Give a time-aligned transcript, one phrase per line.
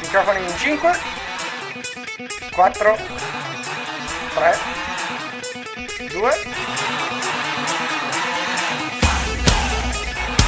[0.00, 0.98] Microfoni in 5,
[2.52, 2.96] 4,
[4.34, 4.58] 3,
[6.10, 6.30] 2.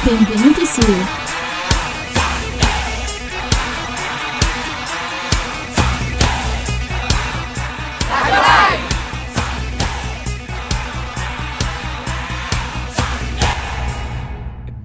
[0.03, 1.22] Benvenuti su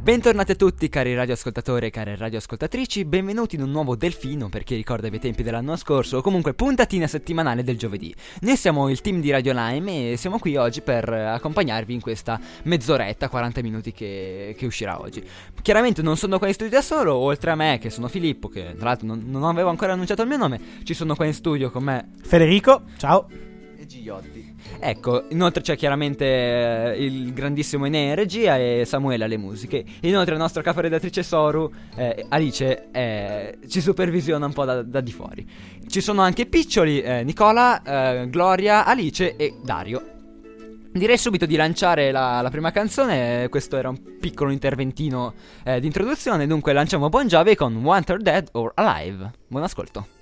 [0.08, 4.74] Bentornati a tutti cari radioascoltatori e care radioascoltatrici, benvenuti in un nuovo Delfino per chi
[4.74, 8.14] ricorda i tempi dell'anno scorso o comunque puntatina settimanale del giovedì.
[8.40, 12.40] Noi siamo il team di Radio Lime e siamo qui oggi per accompagnarvi in questa
[12.62, 15.22] mezz'oretta, 40 minuti che, che uscirà oggi.
[15.60, 18.76] Chiaramente non sono qua in studio da solo, oltre a me che sono Filippo, che
[18.78, 21.70] tra l'altro non, non avevo ancora annunciato il mio nome, ci sono qua in studio
[21.70, 23.28] con me Federico, ciao.
[23.76, 24.47] e Giotti.
[24.80, 29.84] Ecco, inoltre c'è chiaramente eh, il grandissimo Enea in regia e Samuele alle musiche.
[30.02, 35.12] Inoltre la nostra caporedattrice Soru, eh, Alice, eh, ci supervisiona un po' da, da di
[35.12, 35.46] fuori.
[35.86, 40.16] Ci sono anche Piccioli, eh, Nicola, eh, Gloria, Alice e Dario.
[40.90, 45.86] Direi subito di lanciare la, la prima canzone, questo era un piccolo interventino eh, di
[45.86, 49.30] introduzione, dunque lanciamo Bon Jovi con Wanted Dead or Alive.
[49.46, 50.17] Buon ascolto.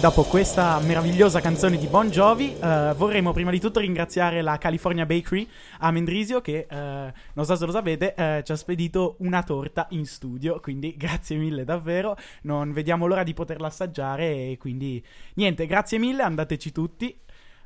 [0.00, 5.04] Dopo questa meravigliosa canzone di Bon Jovi eh, vorremmo prima di tutto ringraziare la California
[5.04, 5.46] Bakery
[5.80, 9.88] a Mendrisio che, eh, non so se lo sapete, eh, ci ha spedito una torta
[9.90, 15.04] in studio, quindi grazie mille davvero, non vediamo l'ora di poterla assaggiare e quindi
[15.34, 17.20] niente, grazie mille, andateci tutti.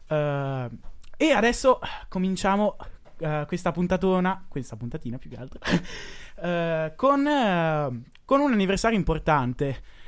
[0.09, 0.69] Eh,
[1.17, 1.79] e adesso
[2.09, 2.77] cominciamo
[3.19, 5.61] eh, questa puntatona, questa puntatina più che altro,
[6.43, 10.03] eh, con, con un anniversario importante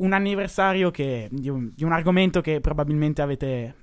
[0.00, 3.74] un anniversario che, di, un, di un argomento che probabilmente avete,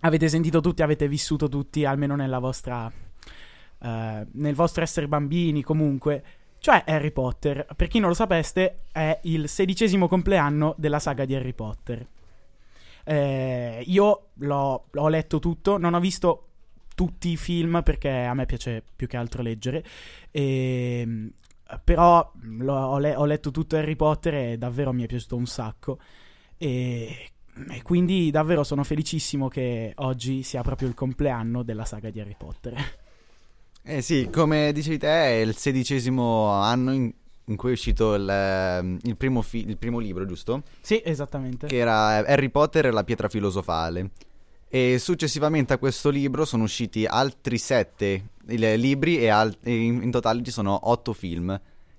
[0.00, 6.24] avete sentito tutti, avete vissuto tutti, almeno nella vostra, uh, nel vostro essere bambini comunque,
[6.58, 7.66] cioè Harry Potter.
[7.76, 12.06] Per chi non lo sapeste, è il sedicesimo compleanno della saga di Harry Potter.
[13.06, 16.48] Eh, io l'ho, l'ho letto tutto, non ho visto
[16.94, 19.84] tutti i film perché a me piace più che altro leggere.
[20.30, 21.32] E
[21.82, 25.98] però ho, le- ho, letto tutto Harry Potter e davvero mi è piaciuto un sacco.
[26.56, 27.30] E,
[27.70, 32.36] e, quindi davvero sono felicissimo che oggi sia proprio il compleanno della saga di Harry
[32.36, 33.02] Potter.
[33.82, 37.12] Eh sì, come dicevi te, è il sedicesimo anno in,
[37.44, 40.62] in cui è uscito il, ehm, il, primo fi- il primo libro, giusto?
[40.80, 41.66] Sì, esattamente.
[41.66, 44.10] Che era Harry Potter e la pietra filosofale.
[44.74, 50.42] E successivamente a questo libro sono usciti altri sette libri e, al- e in-, totale
[50.42, 51.56] ci sono otto film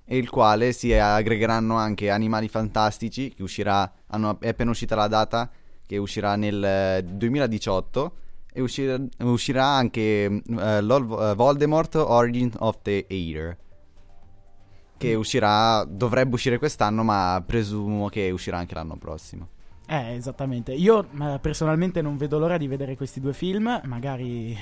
[0.08, 5.50] il quale si aggregheranno anche Animali Fantastici che uscirà hanno, è appena uscita la data
[5.88, 8.16] che uscirà nel 2018
[8.52, 13.58] e uscirà, uscirà anche uh, Lord, uh, Voldemort Origin of the Hater
[14.98, 15.18] che mm.
[15.18, 19.54] uscirà dovrebbe uscire quest'anno ma presumo che uscirà anche l'anno prossimo
[19.88, 20.74] eh, esattamente.
[20.74, 24.58] Io eh, personalmente non vedo l'ora di vedere questi due film, magari,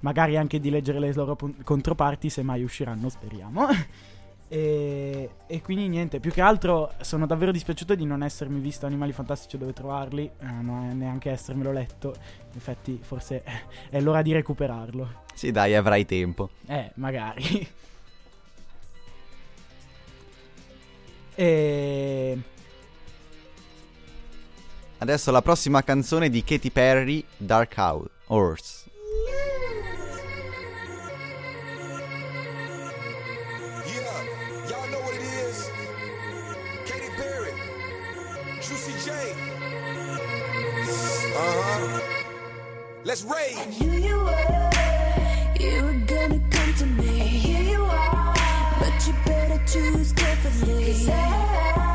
[0.00, 3.66] magari anche di leggere le loro p- controparti, se mai usciranno, speriamo.
[4.48, 9.12] e, e, quindi niente, più che altro sono davvero dispiaciuto di non essermi visto Animali
[9.12, 12.14] Fantastici dove trovarli, eh, non neanche essermelo letto.
[12.54, 13.42] Infatti, forse
[13.90, 15.24] è l'ora di recuperarlo.
[15.34, 16.50] Sì, dai, avrai tempo.
[16.66, 17.68] Eh, magari.
[21.34, 22.38] e
[25.00, 27.76] Adesso la prossima canzone di Katy Perry, Dark
[28.26, 28.86] Horse.
[41.40, 42.00] Uh-huh.
[43.04, 43.56] Let's rage.
[43.56, 44.70] I knew you were,
[45.60, 47.20] you were gonna come to me.
[47.20, 48.34] And here you are,
[48.80, 50.84] but you better choose carefully.
[50.84, 51.87] Cause I,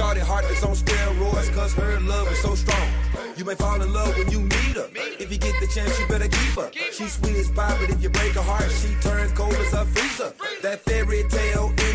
[0.00, 2.88] Shorty heart is on steroids, cause her love is so strong.
[3.36, 4.88] You may fall in love when you meet her.
[5.20, 6.70] If you get the chance, you better keep her.
[6.90, 9.84] She's sweet as pie, but if you break her heart, she turns cold as a
[9.84, 10.32] freezer.
[10.62, 11.89] That fairy tale ending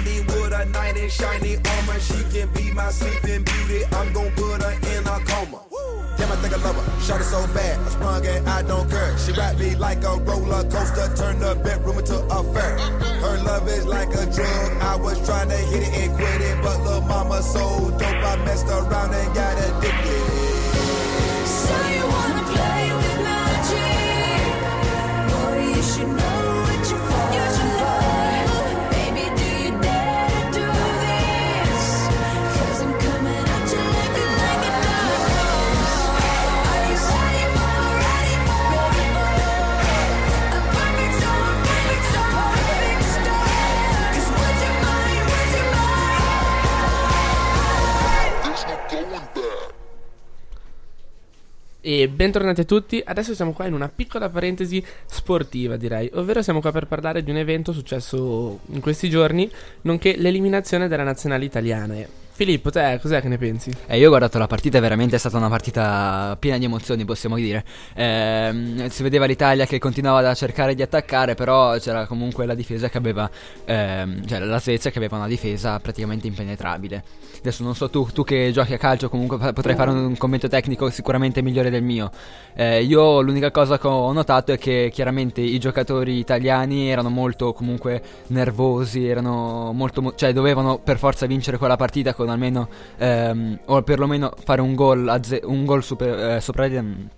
[0.58, 2.00] with a knight in shiny armor.
[2.00, 3.84] She can be my sleeping beauty.
[3.92, 5.62] I'm gonna put her in a coma.
[6.18, 7.02] Damn, I think I love her.
[7.02, 9.18] Shot her so bad, I sprung and I don't care.
[9.18, 12.78] She wrapped me like a roller coaster, turned the bedroom into a fair.
[13.24, 14.72] Her love is like a drug.
[14.82, 18.36] I was trying to hit it and quit it, but little mama so dope, I
[18.46, 20.45] messed around and got addicted.
[51.88, 56.60] E bentornati a tutti, adesso siamo qua in una piccola parentesi sportiva direi, ovvero siamo
[56.60, 59.48] qua per parlare di un evento successo in questi giorni,
[59.82, 61.94] nonché l'eliminazione della nazionale italiana.
[62.38, 63.72] Filippo, te cos'è che ne pensi?
[63.88, 67.38] Eh, io ho guardato la partita, è veramente stata una partita piena di emozioni, possiamo
[67.38, 67.64] dire.
[67.94, 72.90] Ehm, si vedeva l'Italia che continuava a cercare di attaccare, però c'era comunque la difesa
[72.90, 73.30] che aveva,
[73.64, 77.04] ehm, cioè la Svezia che aveva una difesa praticamente impenetrabile.
[77.40, 80.90] Adesso non so tu, tu che giochi a calcio, comunque potrai fare un commento tecnico
[80.90, 82.12] sicuramente migliore del mio.
[82.54, 87.54] Eh, io l'unica cosa che ho notato è che chiaramente i giocatori italiani erano molto
[87.54, 92.68] comunque nervosi, erano molto, mo- cioè dovevano per forza vincere quella partita con almeno,
[92.98, 97.10] ehm, o perlomeno fare un gol, ze- un gol super- eh, sopra ehm,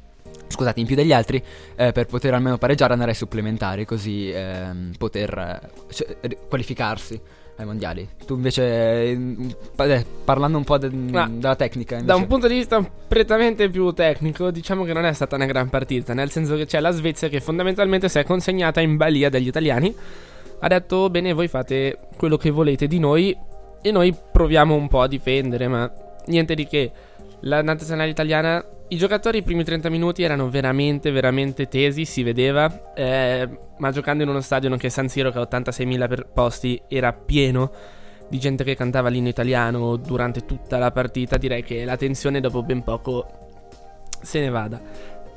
[0.49, 1.43] Scusate, in più degli altri,
[1.75, 6.15] eh, per poter almeno pareggiare andare ai supplementari, così ehm, poter eh, cioè,
[6.47, 7.19] qualificarsi
[7.57, 8.07] ai mondiali.
[8.25, 9.35] Tu invece, eh,
[9.75, 13.91] pa- parlando un po' de- della tecnica, Da invece- un punto di vista prettamente più
[13.91, 17.27] tecnico, diciamo che non è stata una gran partita, nel senso che c'è la Svezia
[17.27, 19.93] che fondamentalmente si è consegnata in balia degli italiani,
[20.59, 23.35] ha detto bene voi fate quello che volete di noi
[23.81, 25.91] e noi proviamo un po' a difendere, ma
[26.25, 26.91] niente di che.
[27.41, 32.93] La nazionale italiana, i giocatori i primi 30 minuti erano veramente, veramente tesi, si vedeva,
[32.95, 36.81] eh, ma giocando in uno stadio che è San Siro che ha 86.000 per posti
[36.87, 37.71] era pieno
[38.27, 42.63] di gente che cantava l'inno italiano durante tutta la partita, direi che la tensione dopo
[42.63, 43.25] ben poco
[44.21, 44.81] se ne vada.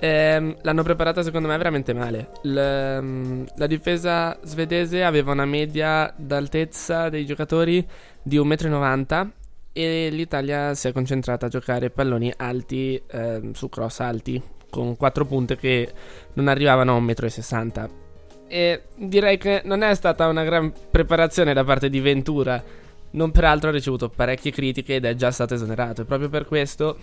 [0.02, 2.30] Ehm, l'hanno preparata secondo me veramente male.
[2.42, 7.86] L- la difesa svedese aveva una media d'altezza dei giocatori
[8.22, 9.32] di 1,90 m
[9.72, 15.26] e l'Italia si è concentrata a giocare palloni alti ehm, su cross alti con quattro
[15.26, 15.92] punte che
[16.34, 17.90] non arrivavano a 1,60 m.
[18.48, 22.62] E direi che non è stata una gran preparazione da parte di Ventura.
[23.12, 26.02] Non peraltro ha ricevuto parecchie critiche ed è già stato esonerato.
[26.02, 26.96] E proprio per questo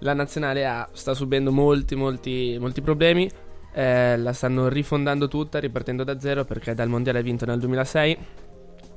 [0.00, 3.30] la nazionale A sta subendo molti, molti, molti problemi.
[3.72, 8.18] Eh, la stanno rifondando tutta, ripartendo da zero perché dal mondiale vinto nel 2006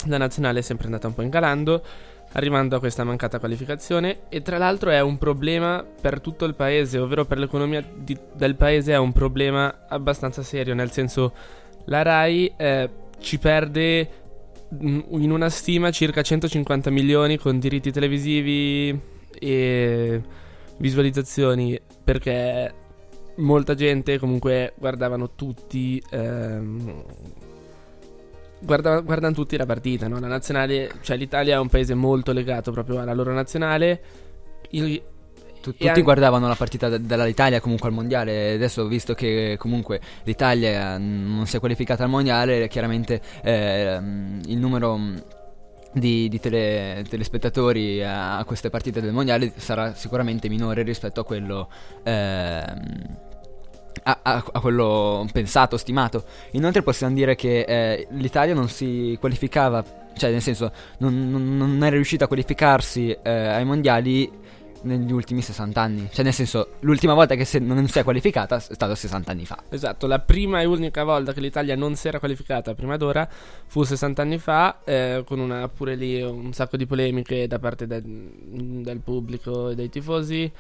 [0.08, 1.84] la nazionale è sempre andata un po' incalando,
[2.34, 4.22] arrivando a questa mancata qualificazione.
[4.30, 8.56] E tra l'altro è un problema per tutto il paese, ovvero per l'economia di- del
[8.56, 10.74] paese è un problema abbastanza serio.
[10.74, 11.34] Nel senso,
[11.86, 12.90] la Rai eh,
[13.20, 14.10] ci perde
[14.74, 18.98] mm, in una stima circa 150 milioni con diritti televisivi
[19.38, 20.22] e
[20.80, 22.74] visualizzazioni perché
[23.38, 27.04] molta gente comunque guardavano tutti ehm,
[28.60, 30.20] guarda- guardano tutti la partita no?
[30.20, 34.02] la nazionale cioè l'Italia è un paese molto legato proprio alla loro nazionale
[34.72, 35.02] Il-
[35.62, 38.54] Tu- tutti anche- guardavano la partita dell'Italia comunque al mondiale.
[38.54, 44.40] Adesso, visto che comunque l'Italia eh, non si è qualificata al mondiale, chiaramente eh, mm,
[44.46, 45.18] il numero mm,
[45.92, 51.70] di, di tele- telespettatori a, queste partite del mondiale sarà sicuramente minore rispetto a quello.
[52.04, 53.18] ehm,
[54.04, 56.24] a, a- a quello pensato, stimato.
[56.52, 59.84] Inoltre possiamo dire che eh, l'Italia non si qualificava,
[60.16, 64.30] cioè nel senso non, non- non è riuscita a qualificarsi eh, ai mondiali
[64.84, 66.10] negli ultimi 60 anni.
[66.12, 69.64] Cioè nel senso l'ultima volta che non si è qualificata è stato 60 anni fa.
[69.70, 73.28] Esatto, la prima e unica volta che l'Italia non si era qualificata prima d'ora
[73.68, 77.88] fu 60 anni fa, eh, con una, pure lì un sacco di polemiche da parte
[77.88, 80.52] del, del pubblico e dei tifosi.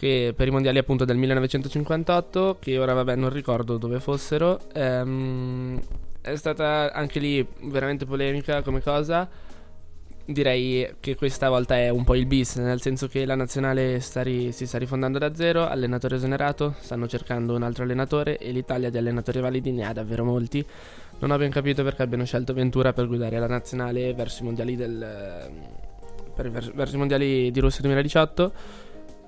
[0.00, 5.78] Che per i mondiali appunto del 1958, che ora vabbè non ricordo dove fossero, ehm,
[6.22, 9.28] è stata anche lì veramente polemica come cosa.
[10.24, 14.22] Direi che questa volta è un po' il bis, nel senso che la nazionale sta
[14.22, 18.90] ri- si sta rifondando da zero, allenatore esonerato, stanno cercando un altro allenatore e l'Italia
[18.90, 20.64] di allenatori validi ne ha davvero molti.
[21.18, 24.76] Non ho ben capito perché abbiano scelto Ventura per guidare la nazionale verso i mondiali
[24.76, 25.50] del
[26.34, 28.52] per- vers- verso i mondiali di Russia 2018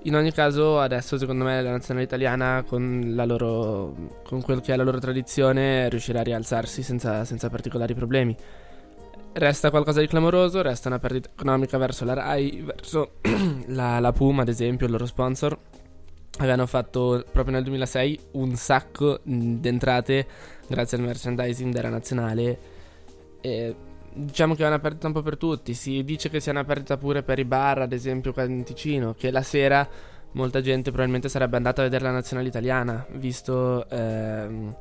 [0.05, 3.95] In ogni caso, adesso secondo me la nazionale italiana, con, la loro,
[4.25, 8.35] con quel che è la loro tradizione, riuscirà a rialzarsi senza, senza particolari problemi.
[9.35, 13.13] Resta qualcosa di clamoroso, resta una perdita economica verso la RAI, verso
[13.67, 15.57] la, la Puma, ad esempio, il loro sponsor.
[16.37, 20.27] Avevano fatto proprio nel 2006 un sacco di entrate
[20.67, 22.59] grazie al merchandising della nazionale.
[23.41, 23.75] E
[24.13, 25.73] diciamo che è una perdita un po' per tutti.
[25.73, 29.15] Si dice che sia una perdita pure per i bar, ad esempio qua in Ticino,
[29.17, 29.87] che la sera
[30.33, 34.75] molta gente probabilmente sarebbe andata a vedere la nazionale italiana, visto, ehm,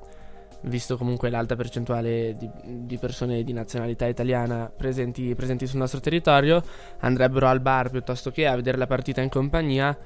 [0.62, 6.62] visto comunque l'alta percentuale di, di persone di nazionalità italiana presenti, presenti sul nostro territorio,
[7.00, 9.96] andrebbero al bar piuttosto che a vedere la partita in compagnia.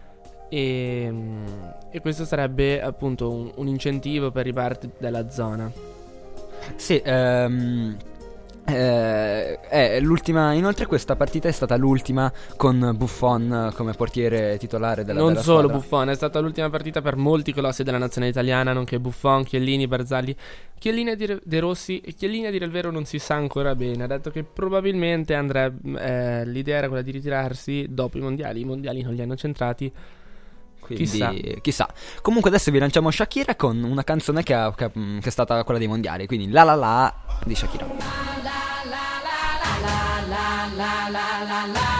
[0.48, 1.12] E,
[1.90, 5.70] e questo sarebbe appunto un, un incentivo per i bar della zona.
[6.76, 7.96] Sì, ehm,
[8.66, 10.52] eh, è l'ultima.
[10.52, 15.58] Inoltre, questa partita è stata l'ultima con Buffon come portiere titolare della non della solo
[15.68, 15.76] squadra.
[15.78, 20.34] Buffon, è stata l'ultima partita per molti colossi della nazionale italiana, nonché Buffon, Chiellini, Barzagli,
[20.78, 24.04] Chiellini dire, De Rossi e Chiellini a dire il vero non si sa ancora bene,
[24.04, 28.64] ha detto che probabilmente andrebbe eh, l'idea era quella di ritirarsi dopo i mondiali, i
[28.64, 29.92] mondiali non li hanno centrati.
[30.78, 31.32] Quindi, Chissà.
[31.62, 31.88] chissà.
[32.22, 35.80] Comunque, adesso vi lanciamo Shakira con una canzone che, ha- che- che è stata quella
[35.80, 36.26] dei mondiali.
[36.28, 37.12] Quindi, la la la
[37.44, 38.35] di Shakira.
[40.74, 41.95] la la la la.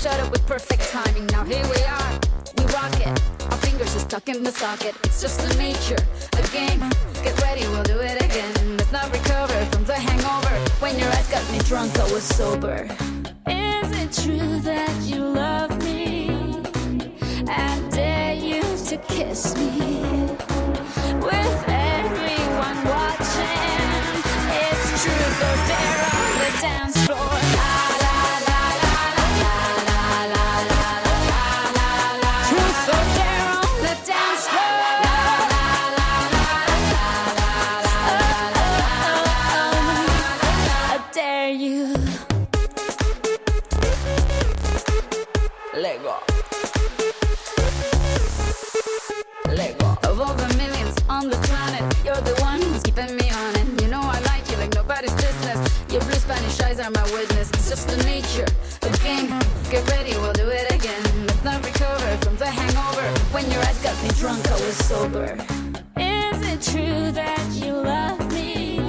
[0.00, 1.26] Shut up with perfect timing.
[1.26, 2.12] Now here we are,
[2.56, 3.08] we rock it.
[3.50, 4.94] Our fingers are stuck in the socket.
[5.04, 6.02] It's just the nature,
[6.38, 6.80] a game.
[7.22, 8.78] Get ready, we'll do it again.
[8.78, 10.54] Let's not recover from the hangover.
[10.80, 12.88] When your eyes got me drunk, I was sober.
[13.46, 16.30] Is it true that you love me?
[17.46, 19.89] I dare you to kiss me.
[57.84, 58.46] The nature
[58.82, 59.28] of game.
[59.70, 61.02] Get ready, we'll do it again.
[61.26, 63.06] Let's not recover from the hangover.
[63.32, 65.36] When your eyes got me drunk, I was sober.
[65.96, 68.80] Is it true that you love me?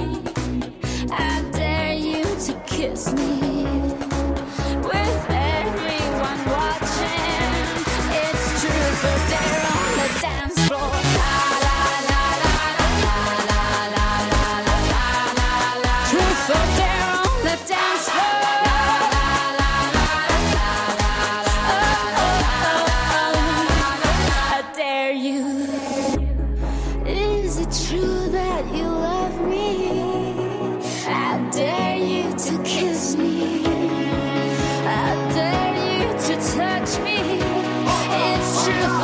[1.10, 3.91] I dare you to kiss me.
[38.64, 39.01] 是。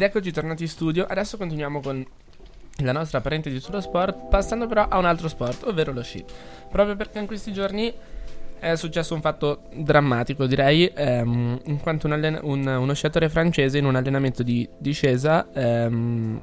[0.00, 1.04] Ed eccoci tornati in studio.
[1.04, 2.02] Adesso continuiamo con
[2.76, 6.24] la nostra parentesi sullo sport, passando però a un altro sport, ovvero lo sci.
[6.70, 7.92] Proprio perché in questi giorni
[8.58, 13.76] è successo un fatto drammatico, direi, ehm, in quanto un allen- un- uno sciatore francese
[13.76, 16.42] in un allenamento di discesa ehm,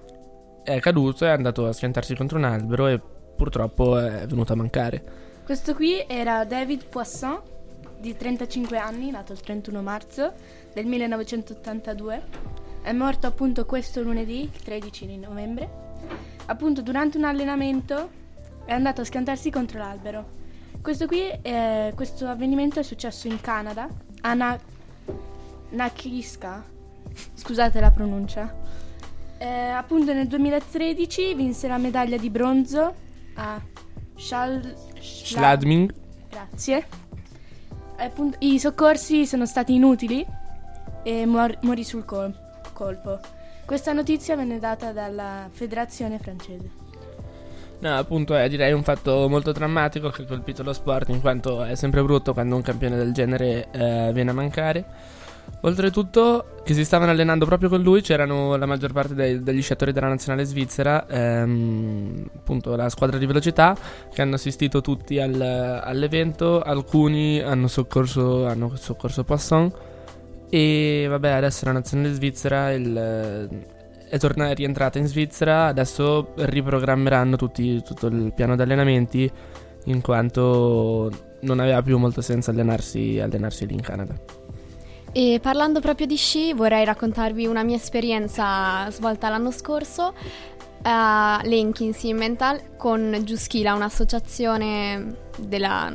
[0.63, 3.01] è caduto e è andato a schiantarsi contro un albero e
[3.35, 5.03] purtroppo è venuto a mancare.
[5.43, 7.41] Questo qui era David Poisson,
[7.99, 10.31] di 35 anni, nato il 31 marzo
[10.75, 12.66] del 1982.
[12.81, 15.85] È morto appunto questo lunedì, il 13 di novembre.
[16.49, 18.09] appunto durante un allenamento
[18.63, 20.25] è andato a schiantarsi contro l'albero.
[20.81, 23.89] Questo qui, è- questo avvenimento è successo in Canada,
[24.21, 24.57] a Na-
[25.71, 26.63] Nakiska,
[27.33, 28.55] scusate la pronuncia.
[29.39, 32.93] Eh, appunto nel 2013 vinse la medaglia di bronzo
[33.35, 33.59] a
[34.15, 35.93] Schal- Schla- Schladming.
[36.29, 36.87] Grazie.
[37.97, 40.25] Appunto, I soccorsi sono stati inutili
[41.03, 42.45] e mor- morì sul col-
[42.77, 43.19] colpo.
[43.65, 46.85] Questa notizia venne data dalla federazione francese.
[47.79, 51.63] No, appunto è direi un fatto molto drammatico che ha colpito lo sport in quanto
[51.63, 54.85] è sempre brutto quando un campione del genere eh, viene a mancare.
[55.61, 59.91] Oltretutto, che si stavano allenando proprio con lui, c'erano la maggior parte dei- degli sciatori
[59.91, 63.75] della nazionale svizzera, ehm, appunto la squadra di velocità,
[64.13, 66.61] che hanno assistito tutti al- all'evento.
[66.61, 69.71] Alcuni hanno soccorso, hanno soccorso Poisson.
[70.49, 73.49] E vabbè, adesso la nazionale svizzera il-
[74.09, 75.65] è, torna- è rientrata in Svizzera.
[75.67, 79.29] Adesso riprogrammeranno tutti- tutto il piano di allenamenti,
[79.85, 84.15] in quanto non aveva più molto senso allenarsi, allenarsi lì in Canada.
[85.11, 90.13] E parlando proprio di sci, vorrei raccontarvi una mia esperienza svolta l'anno scorso
[90.83, 95.91] a Lenkin Simmental con Giuschila, un'associazione della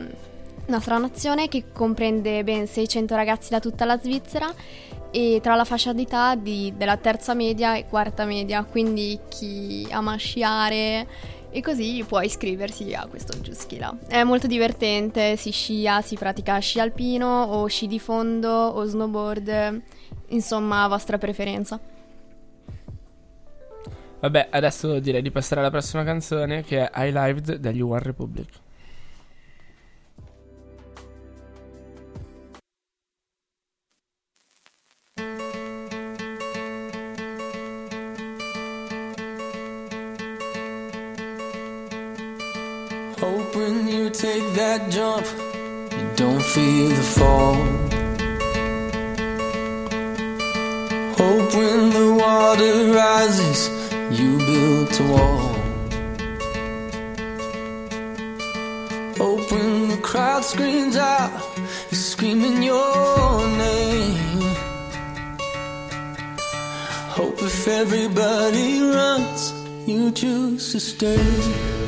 [0.73, 4.53] nostra nazione che comprende ben 600 ragazzi da tutta la Svizzera
[5.11, 10.17] e tra la fascia d'età di- della terza media e quarta media, quindi chi ama
[10.17, 11.07] sciare
[11.51, 13.99] e così può iscriversi a questo Giuschila.
[14.09, 19.83] È molto divertente, si scia, si pratica sci alpino o sci di fondo o snowboard,
[20.29, 21.79] insomma a vostra preferenza.
[24.21, 28.62] Vabbè, adesso direi di passare alla prossima canzone che è I Lived degli One Republic.
[44.55, 45.27] That jump,
[45.93, 47.55] you don't feel the fall.
[51.17, 53.61] Hope when the water rises,
[54.19, 55.43] you build a wall.
[59.17, 61.33] Hope when the crowd screams out,
[61.91, 64.43] you're screaming your name.
[67.17, 69.53] Hope if everybody runs,
[69.87, 71.82] you choose to stay.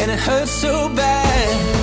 [0.00, 1.79] And it hurts so bad.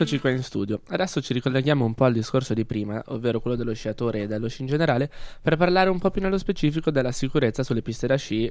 [0.00, 0.80] Rieccoci qua in studio.
[0.88, 4.48] Adesso ci ricolleghiamo un po' al discorso di prima, ovvero quello dello sciatore e dello
[4.48, 5.10] sci in generale,
[5.42, 8.50] per parlare un po' più nello specifico della sicurezza sulle piste da sci.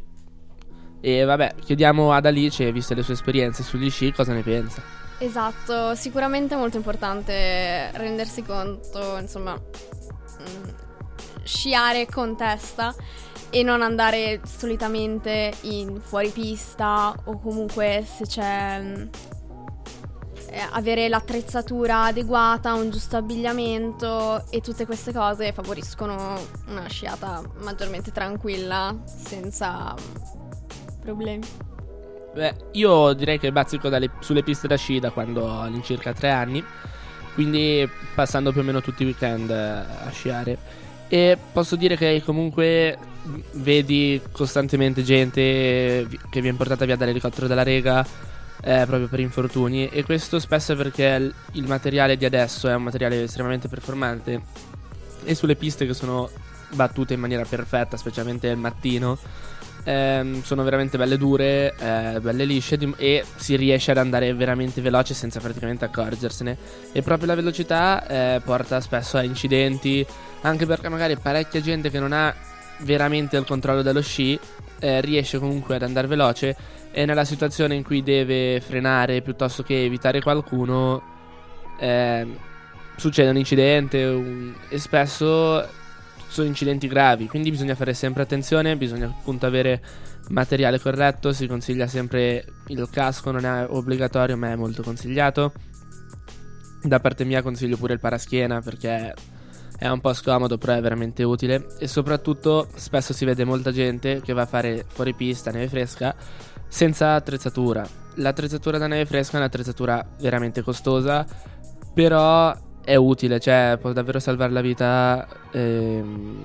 [1.01, 4.81] E vabbè, chiediamo ad Alice, viste le sue esperienze sugli sci, cosa ne pensa.
[5.17, 10.69] Esatto, sicuramente è molto importante rendersi conto, insomma, mm,
[11.43, 12.93] sciare con testa
[13.49, 19.07] e non andare solitamente in fuoripista o comunque se c'è mm,
[20.51, 28.12] eh, avere l'attrezzatura adeguata, un giusto abbigliamento e tutte queste cose favoriscono una sciata maggiormente
[28.12, 31.45] tranquilla senza mm, problemi.
[32.33, 36.29] Beh, io direi che bazzico dalle- sulle piste da sci da quando ho all'incirca tre
[36.29, 36.63] anni,
[37.33, 40.57] quindi passando più o meno tutti i weekend eh, a sciare.
[41.07, 47.63] E posso dire che comunque mh, vedi costantemente gente che viene portata via dall'elicottero della
[47.63, 48.05] Rega
[48.62, 49.88] eh, proprio per infortuni.
[49.89, 54.41] E questo spesso perché il- materiale di adesso è un materiale estremamente performante.
[55.24, 56.30] E sulle piste che sono
[56.72, 59.17] battute in maniera perfetta, specialmente il mattino,
[59.84, 64.82] ehm, sono veramente belle dure, eh, belle lisce di- e si riesce ad andare veramente
[64.82, 66.58] veloce senza praticamente accorgersene.
[66.91, 70.06] E proprio la velocità eh, porta spesso a incidenti,
[70.41, 72.34] anche perché magari parecchia gente che non ha
[72.82, 74.39] veramente il controllo dello sci
[74.80, 76.56] eh, riesce comunque ad andare veloce
[76.99, 81.01] e nella situazione in cui deve frenare piuttosto che evitare qualcuno
[81.79, 82.35] ehm,
[82.97, 85.65] succede un incidente un- e spesso
[86.27, 89.81] sono incidenti gravi, quindi bisogna fare sempre attenzione, bisogna appunto avere
[90.31, 95.53] materiale corretto, si consiglia sempre il casco, non è obbligatorio ma è molto consigliato.
[96.83, 99.13] Da parte mia consiglio pure il paraschiena perché
[99.77, 104.19] è un po' scomodo però è veramente utile e soprattutto spesso si vede molta gente
[104.21, 106.13] che va a fare fuori pista, neve fresca,
[106.69, 107.86] senza attrezzatura.
[108.15, 111.25] L'attrezzatura da neve fresca è un'attrezzatura veramente costosa,
[111.93, 116.03] però è utile, cioè può davvero salvare la vita e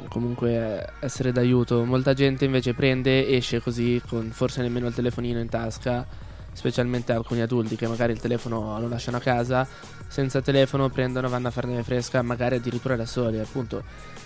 [0.08, 1.84] comunque essere d'aiuto.
[1.84, 6.06] Molta gente invece prende, esce così con forse nemmeno il telefonino in tasca,
[6.52, 9.66] specialmente alcuni adulti che magari il telefono lo lasciano a casa,
[10.06, 13.82] senza telefono prendono, vanno a fare neve fresca, magari addirittura da soli, appunto.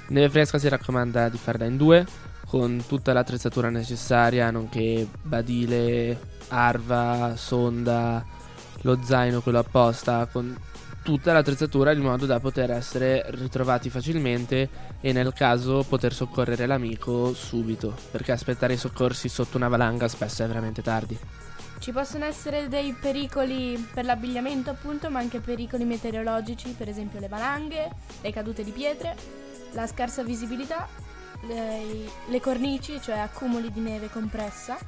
[0.08, 2.06] Neve fresca si raccomanda di farla in due,
[2.48, 8.24] con tutta l'attrezzatura necessaria, nonché badile, arva, sonda,
[8.82, 10.56] lo zaino quello apposta, con
[11.02, 14.68] tutta l'attrezzatura in modo da poter essere ritrovati facilmente
[15.00, 20.42] e nel caso poter soccorrere l'amico subito, perché aspettare i soccorsi sotto una valanga spesso
[20.42, 21.18] è veramente tardi.
[21.78, 27.28] Ci possono essere dei pericoli per l'abbigliamento, appunto, ma anche pericoli meteorologici, per esempio le
[27.28, 29.14] valanghe, le cadute di pietre,
[29.72, 30.88] la scarsa visibilità,
[31.42, 34.78] le, le cornici, cioè accumuli di neve compressa,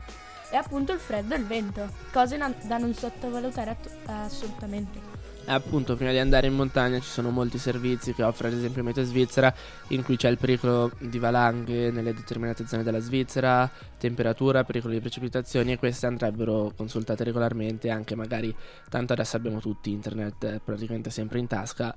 [0.51, 5.19] e appunto il freddo e il vento, cose na- da non sottovalutare attu- assolutamente.
[5.47, 8.83] E appunto, prima di andare in montagna ci sono molti servizi che offre ad esempio
[8.83, 9.53] Mete Svizzera,
[9.89, 15.01] in cui c'è il pericolo di valanghe nelle determinate zone della Svizzera, temperatura, pericolo di
[15.01, 18.55] precipitazioni e queste andrebbero consultate regolarmente, anche magari,
[18.89, 21.95] tanto adesso abbiamo tutti internet eh, praticamente sempre in tasca,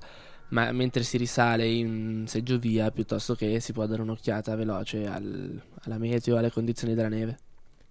[0.54, 5.98] ma mentre si risale in seggiovia piuttosto che si può dare un'occhiata veloce al- alla
[5.98, 7.38] meteo, alle condizioni della neve.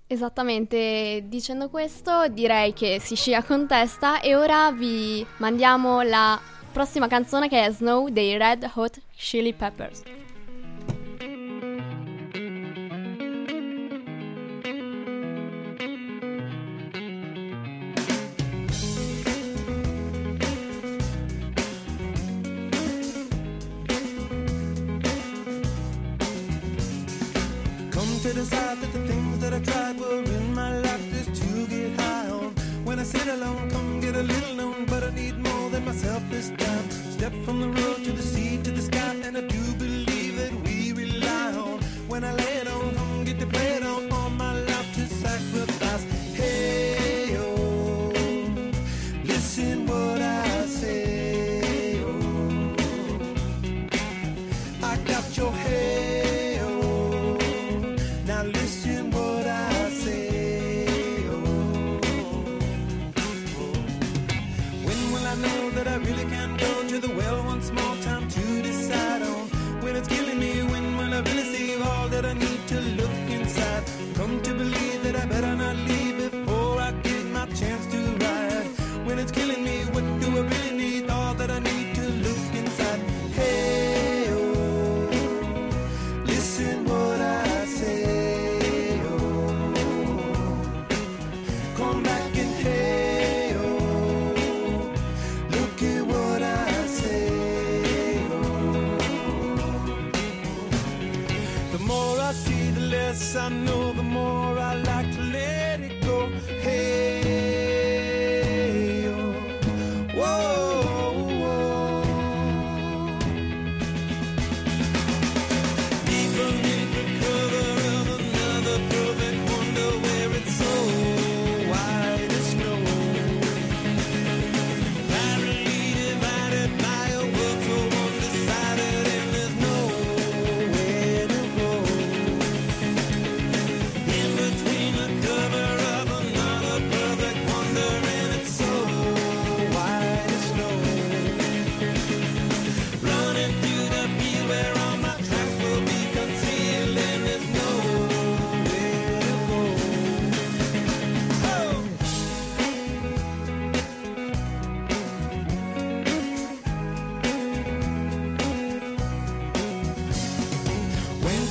[0.08, 6.40] Esattamente, dicendo questo direi che si scia con testa e ora vi mandiamo la
[6.72, 10.23] prossima canzone che è Snow dei Red Hot Chili Peppers.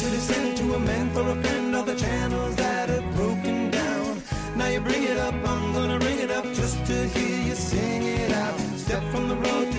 [0.03, 4.21] to descend to a man for a friend, all the channels that have broken down.
[4.57, 8.03] Now you bring it up, I'm gonna ring it up just to hear you sing
[8.03, 8.59] it out.
[8.77, 9.72] Step from the road.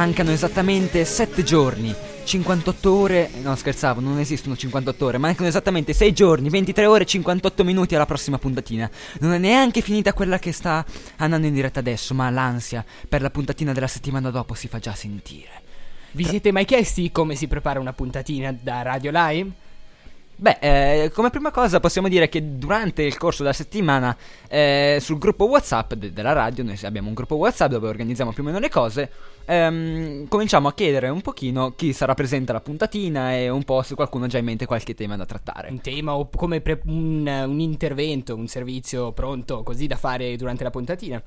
[0.00, 1.94] Mancano esattamente 7 giorni,
[2.24, 3.30] 58 ore.
[3.42, 5.18] No, scherzavo, non esistono 58 ore.
[5.18, 8.90] Mancano esattamente 6 giorni, 23 ore e 58 minuti alla prossima puntatina.
[9.18, 10.86] Non è neanche finita quella che sta
[11.18, 14.94] andando in diretta adesso, ma l'ansia per la puntatina della settimana dopo si fa già
[14.94, 15.50] sentire.
[16.12, 19.59] Vi siete mai chiesti come si prepara una puntatina da Radio Live?
[20.40, 24.16] Beh, eh, come prima cosa possiamo dire che durante il corso della settimana
[24.48, 28.42] eh, sul gruppo WhatsApp de- della radio, noi abbiamo un gruppo WhatsApp dove organizziamo più
[28.42, 29.10] o meno le cose,
[29.44, 33.94] ehm, cominciamo a chiedere un pochino chi sarà presente alla puntatina e un po' se
[33.94, 35.68] qualcuno ha già in mente qualche tema da trattare.
[35.68, 40.64] Un tema o come pre- un, un intervento, un servizio pronto così da fare durante
[40.64, 41.22] la puntatina.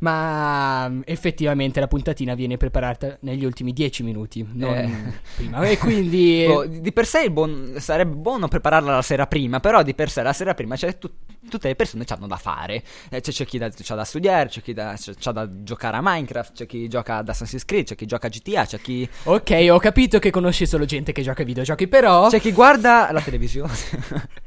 [0.00, 5.12] Ma mm, effettivamente la puntatina viene preparata negli ultimi 10 minuti, non Eh.
[5.36, 5.62] prima.
[5.66, 9.94] E quindi Boh, di per sé buon- sarebbe buono prepararla la sera prima, però di
[9.94, 11.10] per sé la sera prima c'è tu-
[11.48, 12.82] tutte le persone hanno da fare.
[13.10, 16.00] Eh, c'è, c'è chi da, c'ha da studiare, c'è chi da, c'ha da giocare a
[16.02, 19.66] Minecraft, c'è chi gioca ad Assassin's Creed, c'è chi gioca a GTA, c'è chi, Ok,
[19.70, 23.20] ho capito che conosci solo gente che gioca ai videogiochi, però c'è chi guarda la
[23.20, 23.72] televisione.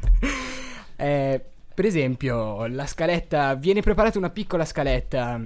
[0.95, 1.43] Eh,
[1.82, 3.55] per esempio, la scaletta.
[3.55, 5.43] Viene preparata una piccola scaletta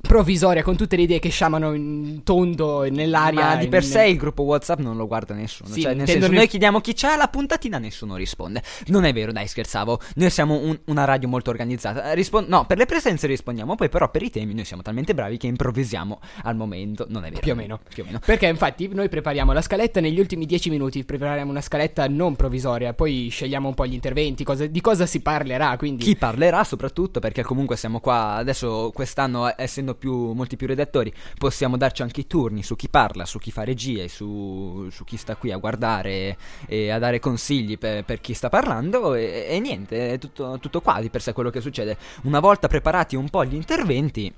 [0.00, 3.44] provvisoria con tutte le idee che sciamano in tondo nell'aria.
[3.46, 5.68] Ma di per in- sé il gruppo WhatsApp non lo guarda nessuno.
[5.70, 8.62] Sì, cioè, nel senso, noi chiediamo chi c'è la puntatina, nessuno risponde.
[8.86, 10.00] Non è vero, dai, scherzavo.
[10.16, 12.12] Noi siamo un- una radio molto organizzata.
[12.12, 15.36] Rispon- no, per le presenze rispondiamo, poi però per i temi noi siamo talmente bravi
[15.38, 17.06] che improvvisiamo al momento.
[17.08, 17.40] Non è vero.
[17.40, 17.80] Più o meno.
[17.92, 18.20] Più o meno.
[18.24, 22.94] Perché infatti noi prepariamo la scaletta negli ultimi 10 minuti, prepariamo una scaletta non provvisoria,
[22.94, 27.18] poi scegliamo un po' gli interventi, cosa- di cosa si parlerà, quindi Chi parlerà soprattutto
[27.18, 32.26] perché comunque siamo qua adesso quest'anno essendo più molti più redattori possiamo darci anche i
[32.26, 36.36] turni su chi parla, su chi fa regie, su, su chi sta qui a guardare
[36.66, 40.80] e a dare consigli per, per chi sta parlando e, e niente, è tutto, tutto
[40.80, 41.96] qua di per sé quello che succede.
[42.22, 44.32] Una volta preparati un po' gli interventi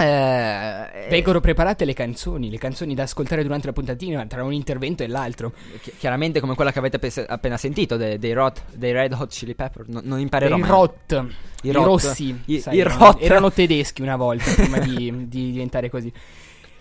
[0.00, 5.02] eh, vengono preparate le canzoni, le canzoni da ascoltare durante la puntatina tra un intervento
[5.02, 5.52] e l'altro.
[5.80, 9.30] chi- chiaramente come quella che avete pe- appena sentito dei, dei, Rot- dei Red Hot
[9.30, 10.68] Chili Pepper non, non imparerò I mai.
[10.70, 11.24] Rot,
[11.62, 11.84] I i, Rot.
[11.84, 13.22] rossi, I- sai, i erano- Rot.
[13.22, 16.12] erano tedeschi una volta prima di, di diventare così.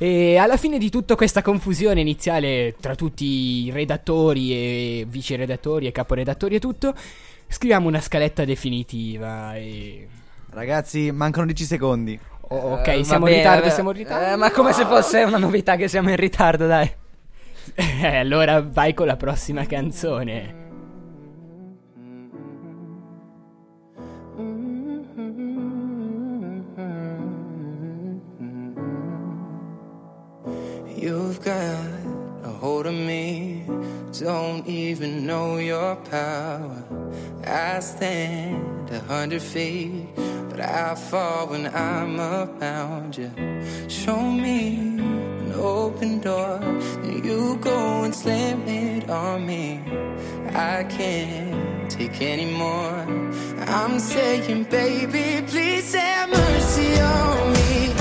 [0.02, 5.88] E alla fine di tutta questa confusione iniziale tra tutti i redattori e vice redattori
[5.88, 6.96] e caporedattori e tutto,
[7.50, 10.08] scriviamo una scaletta definitiva e...
[10.52, 12.18] Ragazzi, mancano 10 secondi.
[12.52, 13.74] Oh, ok, eh, siamo vabbè, in ritardo, vabbè.
[13.74, 14.34] siamo in ritardo.
[14.34, 16.92] Eh, ma come se fosse una novità che siamo in ritardo, dai.
[18.02, 20.56] Eh, allora vai con la prossima canzone.
[30.98, 31.56] You've got
[32.44, 33.64] a hold of me.
[34.20, 36.84] Don't even know your power.
[37.46, 40.10] I stand a hundred feet,
[40.50, 43.32] but I fall when I'm around you.
[43.88, 44.76] Show me
[45.44, 46.60] an open door,
[47.02, 49.80] then you go and slam it on me.
[50.50, 53.06] I can't take anymore.
[53.68, 57.94] I'm saying, baby, please have mercy on me.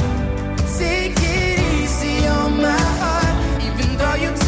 [0.79, 4.48] Take it easy on my heart, even though you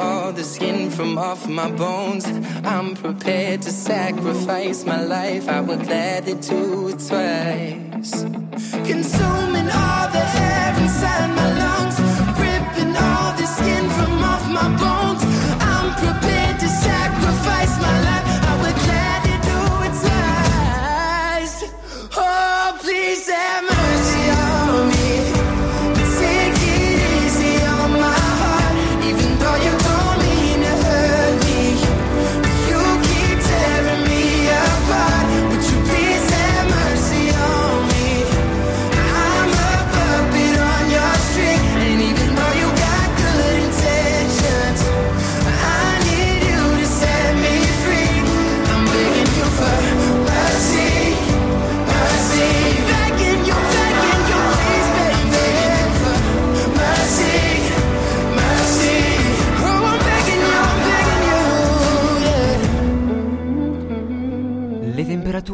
[0.00, 2.24] All the skin from off my bones.
[2.64, 5.48] I'm prepared to sacrifice my life.
[5.48, 8.12] I would gladly do it twice.
[8.90, 9.89] Consuming all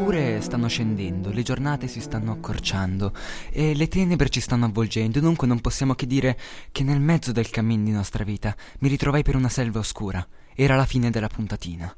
[0.06, 3.12] temperature stanno scendendo, le giornate si stanno accorciando
[3.50, 6.38] e le tenebre ci stanno avvolgendo, dunque non possiamo che dire
[6.70, 10.24] che nel mezzo del cammin di nostra vita mi ritrovai per una selva oscura.
[10.54, 11.92] Era la fine della puntatina.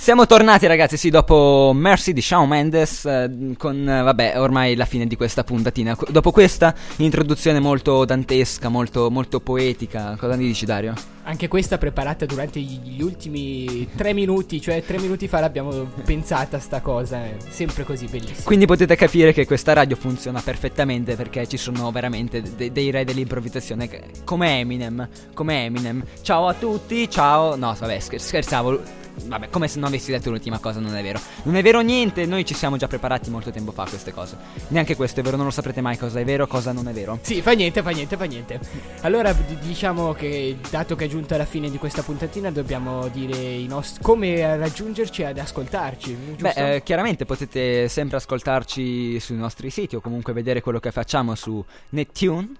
[0.00, 4.84] Siamo tornati ragazzi, sì, dopo Mercy di Shawn Mendes, eh, con, eh, vabbè, ormai la
[4.84, 5.96] fine di questa puntatina.
[5.96, 10.94] Qu- dopo questa introduzione molto dantesca, molto, molto poetica, cosa ne dici Dario?
[11.24, 16.80] Anche questa preparata durante gli ultimi tre minuti, cioè tre minuti fa l'abbiamo pensata sta
[16.80, 18.44] cosa, è sempre così bellissimo.
[18.44, 23.04] Quindi potete capire che questa radio funziona perfettamente perché ci sono veramente de- dei re
[23.04, 23.90] dell'improvvisazione
[24.24, 26.02] come Eminem, come Eminem.
[26.22, 27.56] Ciao a tutti, ciao.
[27.56, 28.97] No, vabbè, scher- scherzavo.
[29.24, 31.20] Vabbè, come se non avessi detto l'ultima cosa, non è vero.
[31.44, 34.36] Non è vero niente, noi ci siamo già preparati molto tempo fa a queste cose.
[34.68, 37.18] Neanche questo è vero, non lo saprete mai cosa è vero, cosa non è vero.
[37.22, 38.60] Sì, fa niente, fa niente, fa niente.
[39.00, 43.66] Allora diciamo che dato che è giunta la fine di questa puntatina dobbiamo dire i
[43.66, 46.16] nostri come raggiungerci ad ascoltarci.
[46.36, 46.60] Giusto?
[46.60, 51.34] Beh, eh, chiaramente potete sempre ascoltarci sui nostri siti o comunque vedere quello che facciamo
[51.34, 52.56] su nettune.ch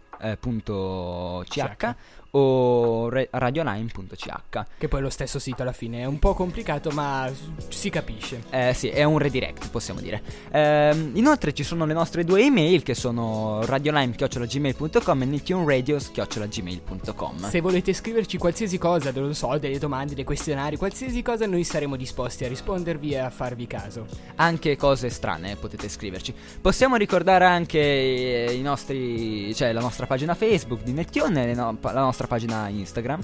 [2.32, 4.64] o radio9.ch.
[4.78, 7.30] Che poi è lo stesso sito alla fine, è un po' complicato ma
[7.68, 8.42] si capisce.
[8.50, 10.20] Eh, sì, è un redirect, possiamo dire.
[10.50, 17.92] Ehm, inoltre ci sono le nostre due email che sono radiolime.gmail.com e netunradios.gmail.com Se volete
[17.92, 22.48] scriverci qualsiasi cosa, non so, delle domande, dei questionari, qualsiasi cosa, noi saremo disposti a
[22.48, 24.06] rispondervi e a farvi caso.
[24.36, 26.32] Anche cose strane potete scriverci.
[26.60, 32.17] Possiamo ricordare anche eh, i nostri, cioè la nostra pagina Facebook di pa- la nostra
[32.26, 33.20] pagina Instagram.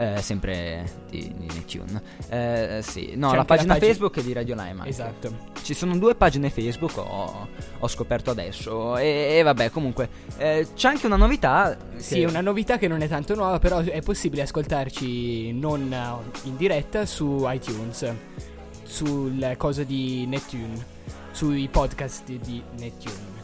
[0.00, 2.00] eh, sempre di, di Neptune.
[2.28, 4.70] Eh, sì, no, la anche la pagina pagi- Facebook è di Radio Lime.
[4.78, 4.88] anche.
[4.90, 5.32] Esatto.
[5.60, 7.48] Ci sono due pagine Facebook, ho,
[7.80, 8.96] ho scoperto adesso.
[8.96, 11.76] E, e vabbè, comunque, eh, c'è anche una novità.
[11.96, 16.46] Sì, che- una novità che non è tanto nuova, però è possibile ascoltarci non eh,
[16.46, 18.08] in diretta su iTunes,
[18.84, 20.86] sul coso di Neptune,
[21.32, 23.37] sui podcast di, di Neptune.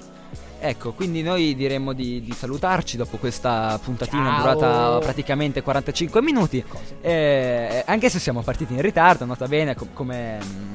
[0.67, 4.39] Ecco, quindi noi diremmo di, di salutarci dopo questa puntatina Ciao.
[4.55, 6.65] durata praticamente 45 minuti.
[7.03, 10.39] Eh, anche se siamo partiti in ritardo, nota bene, com- come.
[10.43, 10.75] mm,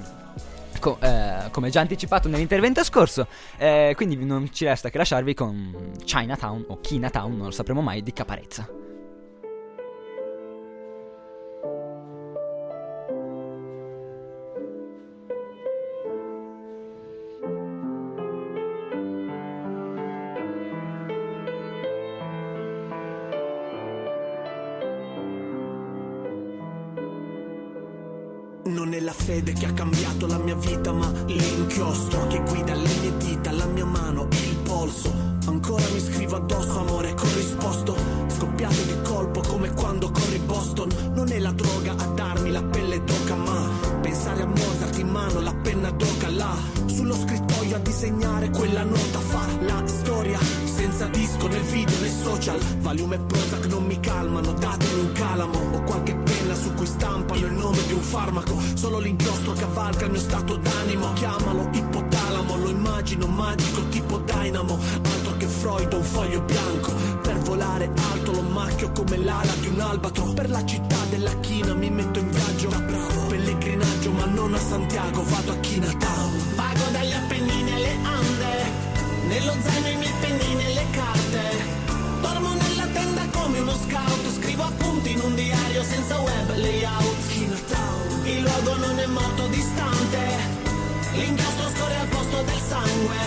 [0.80, 3.26] co- eh, come già anticipato nell'intervento scorso,
[3.58, 8.04] Eh, quindi non ci resta che lasciarvi con Chinatown o Chinatown, non lo sapremo mai,
[8.04, 8.70] di Caparezza.
[71.10, 72.70] Della china mi metto in viaggio.
[72.70, 76.56] Da bravo, pellegrinaggio, ma non a Santiago, vado a Chinatown.
[76.56, 78.54] Vago dagli Appennini alle Ande.
[79.28, 81.44] Nello zaino i miei pennini e le carte.
[82.22, 84.40] Dormo nella tenda come uno scout.
[84.40, 87.28] Scrivo appunti in un diario senza web layout.
[87.28, 88.26] Chinatown.
[88.26, 90.20] Il luogo non è morto distante.
[91.14, 93.18] L'inchiostro scorre al posto del sangue.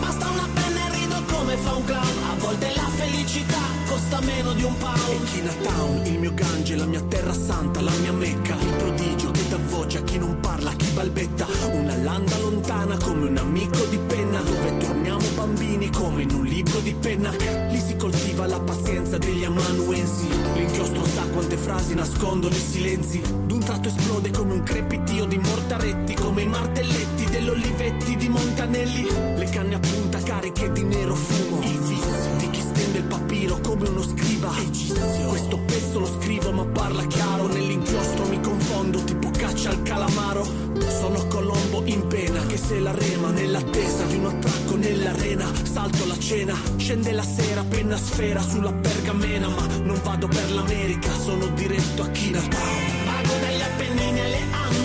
[0.00, 1.22] Basta una penna e rido
[1.54, 2.22] come fa un clown.
[2.30, 5.10] A volte la felicità costa meno di un pound.
[5.10, 8.54] E Chinatown, il mio gange, la mia terra santa, la mia mecca.
[8.54, 11.46] Il prodigio che dà voce a chi non parla, a chi balbetta.
[11.72, 14.40] Una landa lontana come un amico di penna.
[14.40, 17.30] Dove torniamo bambini come in un libro di penna.
[17.70, 20.28] Lì si coltiva la pazienza degli amanuensi.
[20.54, 23.22] L'inchiostro sa quante frasi nascondono i silenzi.
[23.46, 26.14] D'un tratto esplode come un crepitio di mortaretti.
[26.14, 29.06] Come i martelletti dell'Olivetti di Montanelli.
[29.36, 30.03] Le canne a punta
[30.34, 31.60] cariche di nero fumo.
[31.60, 34.50] Di chi stende il papiro come uno scriba.
[34.58, 35.28] Egizio.
[35.28, 37.46] Questo pezzo lo scrivo ma parla chiaro.
[37.46, 40.44] Nell'inchiostro mi confondo tipo caccia al calamaro.
[40.88, 45.50] Sono Colombo in pena che se la rema nell'attesa di un attracco nell'arena.
[45.62, 49.48] Salto la cena, scende la sera, penna sfera sulla pergamena.
[49.48, 53.04] Ma non vado per l'America, sono diretto a Chinatown.
[53.04, 54.83] Vago dagli Appennini alle Ande.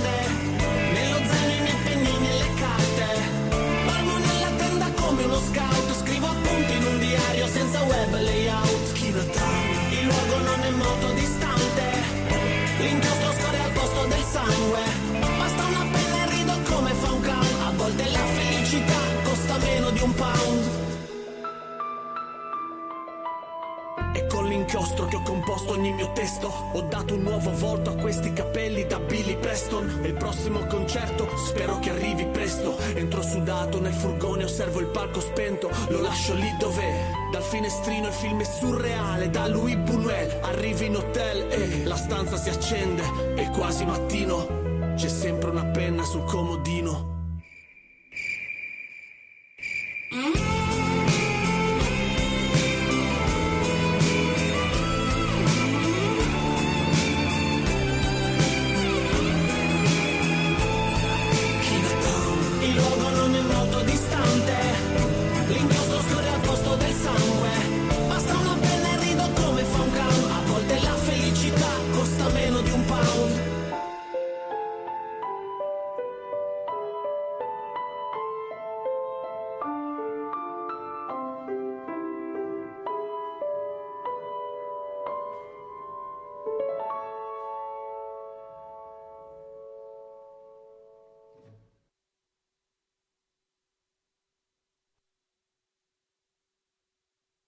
[24.80, 26.52] Con l'inchiostro che ho composto ogni mio testo.
[26.74, 30.00] Ho dato un nuovo volto a questi capelli da Billy Preston.
[30.04, 32.78] E il prossimo concerto spero che arrivi presto.
[32.96, 35.70] Entro sudato nel furgone, osservo il palco spento.
[35.90, 37.12] Lo lascio lì dov'è.
[37.32, 39.30] Dal finestrino il film è surreale.
[39.30, 43.04] Da Louis Buñuel arrivi in hotel e la stanza si accende.
[43.36, 44.58] È quasi mattino.
[44.96, 47.19] C'è sempre una penna sul comodino.